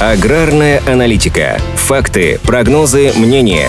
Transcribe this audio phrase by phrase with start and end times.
[0.00, 1.56] Аграрная аналитика.
[1.76, 3.68] Факты, прогнозы, мнения.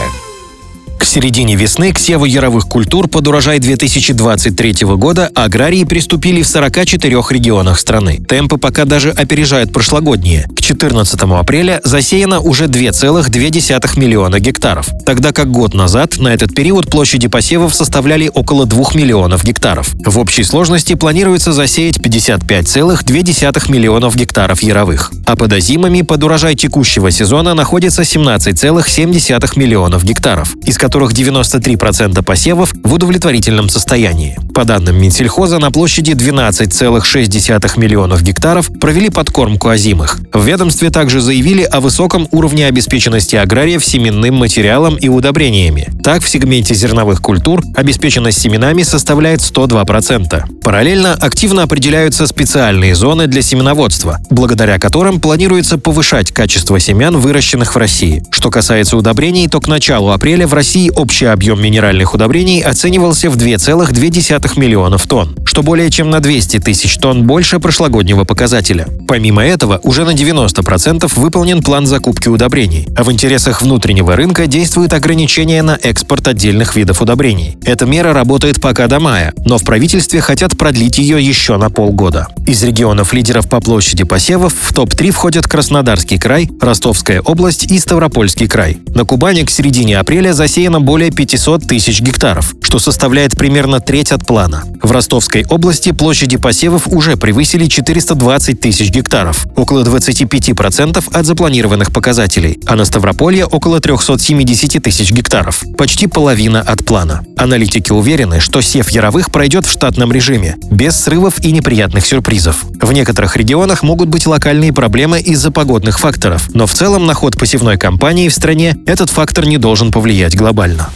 [0.98, 7.22] К середине весны к севу яровых культур под урожай 2023 года аграрии приступили в 44
[7.30, 8.20] регионах страны.
[8.28, 10.48] Темпы пока даже опережают прошлогодние.
[10.58, 16.90] К 14 апреля засеяно уже 2,2 миллиона гектаров, тогда как год назад на этот период
[16.90, 19.94] площади посевов составляли около 2 миллионов гектаров.
[20.04, 25.12] В общей сложности планируется засеять 55,2 миллионов гектаров яровых.
[25.26, 32.74] А под озимами под урожай текущего сезона находится 17,7 миллионов гектаров, из которых 93% посевов
[32.84, 34.38] в удовлетворительном состоянии.
[34.54, 40.20] По данным Минсельхоза, на площади 12,6 миллионов гектаров провели подкормку озимых.
[40.32, 45.90] В ведомстве также заявили о высоком уровне обеспеченности аграриев семенным материалом и удобрениями.
[46.04, 50.62] Так, в сегменте зерновых культур обеспеченность семенами составляет 102%.
[50.62, 57.78] Параллельно активно определяются специальные зоны для семеноводства, благодаря которым планируется повышать качество семян, выращенных в
[57.78, 58.24] России.
[58.32, 63.38] Что касается удобрений, то к началу апреля в России общий объем минеральных удобрений оценивался в
[63.38, 68.88] 2,2 миллионов тонн, что более чем на 200 тысяч тонн больше прошлогоднего показателя.
[69.08, 74.94] Помимо этого, уже на 90% выполнен план закупки удобрений, а в интересах внутреннего рынка действует
[74.94, 77.58] ограничение на экспорт отдельных видов удобрений.
[77.64, 82.28] Эта мера работает пока до мая, но в правительстве хотят продлить ее еще на полгода.
[82.48, 88.48] Из регионов лидеров по площади посевов в топ-3 входят Краснодарский край, Ростовская область и Ставропольский
[88.48, 88.78] край.
[88.96, 94.26] На Кубани к середине апреля засеяно более 500 тысяч гектаров, что составляет примерно треть от
[94.26, 94.64] плана.
[94.82, 102.60] В Ростовской области площади посевов уже превысили 420 тысяч гектаров, около 25% от запланированных показателей,
[102.66, 107.24] а на Ставрополье около 370 тысяч гектаров, почти половина от плана.
[107.38, 112.66] Аналитики уверены, что сев яровых пройдет в штатном режиме, без срывов и неприятных сюрпризов.
[112.82, 117.38] В некоторых регионах могут быть локальные проблемы из-за погодных факторов, но в целом на ход
[117.38, 120.90] посевной кампании в стране этот фактор не должен повлиять глобально.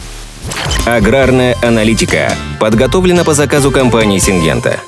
[0.86, 4.80] Аграрная аналитика подготовлена по заказу компании «Сингента».